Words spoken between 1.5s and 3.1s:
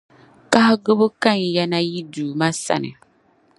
ya na yi Duuma sani.